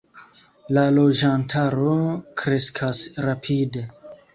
[0.77, 1.95] La loĝantaro
[2.43, 3.91] kreskas rapide.